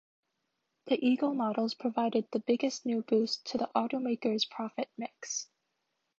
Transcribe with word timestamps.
The 0.87 0.95
Eagle 1.07 1.35
models 1.35 1.75
provided 1.75 2.25
the 2.31 2.39
biggest 2.39 2.87
new 2.87 3.03
boost 3.03 3.45
to 3.51 3.59
the 3.59 3.69
automaker's 3.75 4.45
profit 4.45 4.89
mix. 4.97 5.47